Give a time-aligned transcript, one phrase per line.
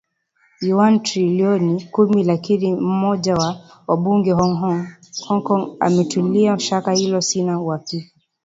[0.67, 4.31] yuan trilioni kumi lakini mmoja wa wabunge
[5.27, 8.09] Hong Kong ametilia shaka hilo Sina uhakika